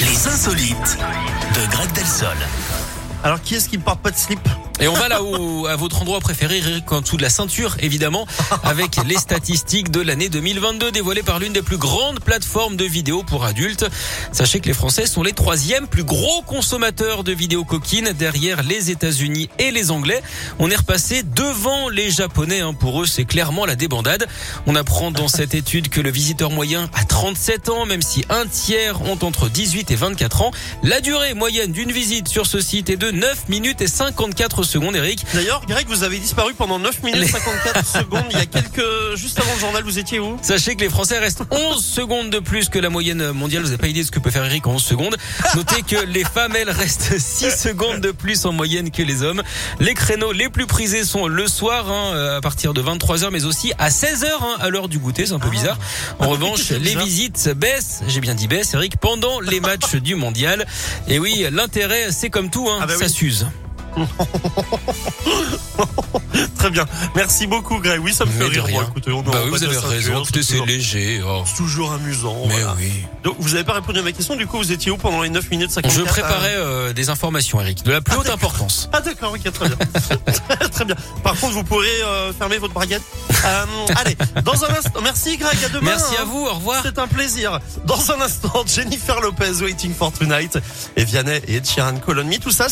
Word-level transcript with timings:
Les 0.00 0.28
insolites 0.28 0.98
de 1.54 1.70
Greg 1.70 1.92
Delsol. 1.92 2.36
Alors, 3.22 3.40
qui 3.42 3.54
est-ce 3.56 3.68
qui 3.68 3.76
ne 3.76 3.82
porte 3.82 4.00
pas 4.00 4.10
de 4.10 4.16
slip? 4.16 4.40
Et 4.82 4.88
on 4.88 4.94
va 4.94 5.08
là 5.08 5.22
où, 5.22 5.66
à 5.66 5.76
votre 5.76 6.00
endroit 6.00 6.20
préféré, 6.20 6.62
en 6.90 7.02
dessous 7.02 7.18
de 7.18 7.22
la 7.22 7.28
ceinture, 7.28 7.76
évidemment, 7.80 8.26
avec 8.64 8.96
les 9.06 9.18
statistiques 9.18 9.90
de 9.90 10.00
l'année 10.00 10.30
2022 10.30 10.90
dévoilées 10.90 11.22
par 11.22 11.38
l'une 11.38 11.52
des 11.52 11.60
plus 11.60 11.76
grandes 11.76 12.20
plateformes 12.20 12.76
de 12.76 12.86
vidéos 12.86 13.22
pour 13.22 13.44
adultes. 13.44 13.84
Sachez 14.32 14.58
que 14.60 14.68
les 14.68 14.74
Français 14.74 15.04
sont 15.04 15.22
les 15.22 15.34
troisièmes 15.34 15.86
plus 15.86 16.04
gros 16.04 16.40
consommateurs 16.42 17.24
de 17.24 17.32
vidéos 17.32 17.64
coquines 17.64 18.12
derrière 18.18 18.62
les 18.62 18.90
États-Unis 18.90 19.50
et 19.58 19.70
les 19.70 19.90
Anglais. 19.90 20.22
On 20.58 20.70
est 20.70 20.76
repassé 20.76 21.24
devant 21.24 21.90
les 21.90 22.10
Japonais. 22.10 22.60
Hein. 22.60 22.72
Pour 22.72 23.02
eux, 23.02 23.06
c'est 23.06 23.26
clairement 23.26 23.66
la 23.66 23.76
débandade. 23.76 24.26
On 24.66 24.74
apprend 24.76 25.10
dans 25.10 25.28
cette 25.28 25.54
étude 25.54 25.90
que 25.90 26.00
le 26.00 26.10
visiteur 26.10 26.50
moyen 26.50 26.88
a 26.94 27.04
37 27.04 27.68
ans, 27.68 27.84
même 27.84 28.00
si 28.02 28.24
un 28.30 28.46
tiers 28.46 29.02
ont 29.02 29.18
entre 29.22 29.50
18 29.50 29.90
et 29.90 29.96
24 29.96 30.40
ans. 30.40 30.52
La 30.82 31.02
durée 31.02 31.34
moyenne 31.34 31.72
d'une 31.72 31.92
visite 31.92 32.28
sur 32.28 32.46
ce 32.46 32.60
site 32.60 32.88
est 32.88 32.96
de 32.96 33.10
9 33.10 33.50
minutes 33.50 33.82
et 33.82 33.86
54 33.86 34.62
secondes, 34.62 34.69
Eric. 34.94 35.24
D'ailleurs, 35.34 35.62
Greg, 35.66 35.86
vous 35.88 36.02
avez 36.04 36.18
disparu 36.18 36.54
pendant 36.54 36.78
9 36.78 37.02
minutes 37.02 37.30
54 37.30 37.86
secondes. 38.00 38.24
Il 38.30 38.38
y 38.38 38.40
a 38.40 38.46
quelques, 38.46 39.16
juste 39.16 39.38
avant 39.40 39.52
le 39.54 39.60
journal, 39.60 39.82
vous 39.82 39.98
étiez 39.98 40.18
où? 40.20 40.36
Sachez 40.42 40.76
que 40.76 40.80
les 40.82 40.88
Français 40.88 41.18
restent 41.18 41.42
11 41.50 41.84
secondes 41.84 42.30
de 42.30 42.38
plus 42.38 42.68
que 42.68 42.78
la 42.78 42.90
moyenne 42.90 43.32
mondiale. 43.32 43.62
Vous 43.62 43.68
n'avez 43.68 43.78
pas 43.78 43.88
idée 43.88 44.00
de 44.00 44.06
ce 44.06 44.10
que 44.10 44.18
peut 44.20 44.30
faire 44.30 44.44
Eric 44.44 44.66
en 44.66 44.74
11 44.74 44.82
secondes. 44.82 45.16
Notez 45.54 45.82
que 45.82 46.04
les 46.04 46.24
femmes, 46.24 46.54
elles, 46.56 46.70
restent 46.70 47.18
6 47.18 47.50
secondes 47.56 48.00
de 48.00 48.10
plus 48.10 48.46
en 48.46 48.52
moyenne 48.52 48.90
que 48.90 49.02
les 49.02 49.22
hommes. 49.22 49.42
Les 49.78 49.94
créneaux 49.94 50.32
les 50.32 50.48
plus 50.48 50.66
prisés 50.66 51.04
sont 51.04 51.26
le 51.26 51.48
soir, 51.48 51.90
hein, 51.90 52.36
à 52.36 52.40
partir 52.40 52.74
de 52.74 52.82
23h, 52.82 53.30
mais 53.30 53.44
aussi 53.44 53.72
à 53.78 53.88
16h, 53.90 54.26
hein, 54.42 54.56
à 54.60 54.68
l'heure 54.68 54.88
du 54.88 54.98
goûter. 54.98 55.26
C'est 55.26 55.34
un 55.34 55.38
peu 55.38 55.50
bizarre. 55.50 55.78
En 56.18 56.28
revanche, 56.30 56.70
les 56.70 56.94
visites 56.94 57.50
baissent, 57.56 58.02
j'ai 58.08 58.20
bien 58.20 58.34
dit 58.34 58.48
baissent, 58.48 58.74
Eric, 58.74 58.96
pendant 58.98 59.40
les 59.40 59.60
matchs 59.60 59.96
du 59.96 60.14
mondial. 60.14 60.66
Et 61.08 61.18
oui, 61.18 61.46
l'intérêt, 61.50 62.08
c'est 62.10 62.30
comme 62.30 62.50
tout, 62.50 62.68
hein, 62.68 62.78
Ah 62.82 62.86
bah 62.86 62.94
ça 62.98 63.08
s'use. 63.08 63.46
Très 66.58 66.70
bien. 66.70 66.84
Merci 67.16 67.46
beaucoup, 67.46 67.78
Greg. 67.78 68.00
Oui, 68.02 68.12
ça 68.12 68.24
me 68.24 68.30
fait 68.30 68.38
Mais 68.38 68.44
rire. 68.46 68.64
rien. 68.64 68.82
Bon, 68.82 68.88
écoutez, 68.88 69.12
on 69.12 69.22
est 69.22 69.30
Bah 69.30 69.40
oui, 69.44 69.50
vous 69.50 69.64
avez 69.64 69.78
raison. 69.78 70.22
Écoutez, 70.22 70.42
c'est 70.42 70.64
léger. 70.66 71.22
oh. 71.26 71.42
c'est 71.46 71.56
toujours 71.56 71.92
amusant. 71.92 72.36
Mais 72.48 72.54
voilà. 72.54 72.74
oui. 72.78 72.92
Donc, 73.24 73.36
vous 73.38 73.50
n'avez 73.50 73.64
pas 73.64 73.72
répondu 73.74 73.98
à 73.98 74.02
ma 74.02 74.12
question. 74.12 74.36
Du 74.36 74.46
coup, 74.46 74.58
vous 74.58 74.72
étiez 74.72 74.90
où 74.90 74.96
pendant 74.96 75.22
les 75.22 75.30
9 75.30 75.50
minutes 75.50 75.70
54 75.70 75.98
Je 75.98 76.08
préparais 76.08 76.54
euh, 76.56 76.92
des 76.92 77.08
informations, 77.10 77.60
Eric, 77.60 77.82
de 77.84 77.92
la 77.92 78.00
plus 78.00 78.16
haute 78.16 78.30
importance. 78.30 78.88
Ah 78.92 79.00
d'accord, 79.00 79.32
ok, 79.32 79.52
très 79.52 79.68
bien. 79.68 79.76
très 80.72 80.84
bien. 80.84 80.96
Par 81.22 81.34
contre, 81.36 81.54
vous 81.54 81.64
pourrez 81.64 81.88
euh, 82.04 82.32
fermer 82.32 82.58
votre 82.58 82.74
braguette. 82.74 83.02
Euh, 83.44 83.64
allez, 83.96 84.16
dans 84.44 84.64
un 84.64 84.68
instant. 84.68 85.00
Merci 85.02 85.36
Greg, 85.38 85.56
à 85.64 85.68
demain. 85.68 85.92
Merci 85.92 86.14
hein. 86.18 86.22
à 86.22 86.24
vous. 86.24 86.46
Au 86.46 86.54
revoir. 86.54 86.82
C'est 86.82 86.98
un 86.98 87.08
plaisir. 87.08 87.58
Dans 87.86 88.10
un 88.12 88.20
instant, 88.20 88.64
Jennifer 88.66 89.20
Lopez, 89.20 89.62
Waiting 89.62 89.94
for 89.94 90.12
Tonight, 90.12 90.58
et 90.96 91.04
Vianney 91.04 91.40
et 91.48 91.56
Ed 91.56 91.66
Sheeran, 91.66 91.96
Colon 91.98 92.24
Me, 92.24 92.38
tout 92.38 92.50
ça. 92.50 92.68